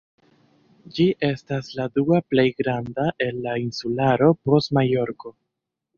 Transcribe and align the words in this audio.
Ĝi 0.95 1.05
estas 1.27 1.69
la 1.81 1.85
dua 1.99 2.21
plej 2.33 2.47
granda 2.61 3.07
el 3.27 3.39
la 3.45 3.55
insularo 3.67 4.35
post 4.49 4.75
Majorko. 4.79 5.35